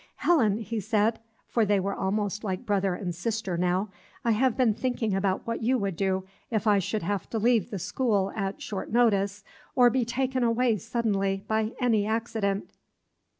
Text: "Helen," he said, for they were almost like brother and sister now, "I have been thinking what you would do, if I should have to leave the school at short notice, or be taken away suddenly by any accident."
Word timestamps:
"Helen," 0.15 0.57
he 0.57 0.79
said, 0.79 1.19
for 1.47 1.63
they 1.63 1.79
were 1.79 1.93
almost 1.93 2.43
like 2.43 2.65
brother 2.65 2.95
and 2.95 3.13
sister 3.13 3.55
now, 3.55 3.89
"I 4.25 4.31
have 4.31 4.57
been 4.57 4.73
thinking 4.73 5.13
what 5.13 5.61
you 5.61 5.77
would 5.77 5.95
do, 5.95 6.25
if 6.49 6.65
I 6.65 6.79
should 6.79 7.03
have 7.03 7.29
to 7.29 7.37
leave 7.37 7.69
the 7.69 7.77
school 7.77 8.31
at 8.35 8.63
short 8.63 8.91
notice, 8.91 9.43
or 9.75 9.91
be 9.91 10.03
taken 10.03 10.41
away 10.43 10.77
suddenly 10.77 11.43
by 11.47 11.73
any 11.79 12.07
accident." 12.07 12.71